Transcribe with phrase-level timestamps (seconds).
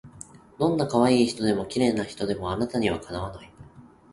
[0.57, 3.51] どんない可愛い人でも綺麗な人でもあなたには敵わない